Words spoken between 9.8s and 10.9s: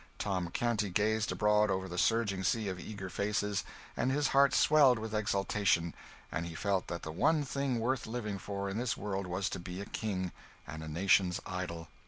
king, and a